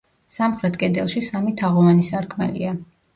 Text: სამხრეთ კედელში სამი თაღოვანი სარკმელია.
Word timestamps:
სამხრეთ 0.35 0.79
კედელში 0.83 1.21
სამი 1.27 1.53
თაღოვანი 1.59 2.07
სარკმელია. 2.09 2.73